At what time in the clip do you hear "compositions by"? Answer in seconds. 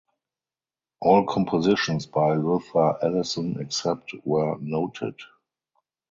1.27-2.33